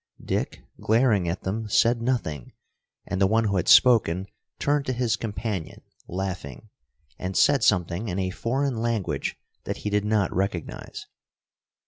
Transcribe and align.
Dick, 0.25 0.63
glaring 0.79 1.29
at 1.29 1.43
them, 1.43 1.69
said 1.69 2.01
nothing, 2.01 2.53
and 3.05 3.21
the 3.21 3.27
one 3.27 3.43
who 3.43 3.57
had 3.57 3.67
spoken 3.67 4.25
turned 4.57 4.87
to 4.87 4.93
his 4.93 5.15
companion, 5.15 5.83
laughing, 6.07 6.69
and 7.19 7.37
said 7.37 7.63
something 7.63 8.07
in 8.07 8.17
a 8.17 8.31
foreign 8.31 8.77
language 8.77 9.37
that 9.65 9.77
he 9.85 9.91
did 9.91 10.03
not 10.03 10.35
recognize. 10.35 11.05